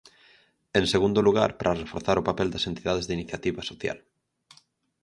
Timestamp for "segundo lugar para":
0.93-1.79